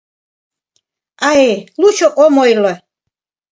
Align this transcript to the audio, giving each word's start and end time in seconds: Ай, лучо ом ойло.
Ай, 1.29 1.41
лучо 1.79 2.07
ом 2.23 2.33
ойло. 2.43 2.73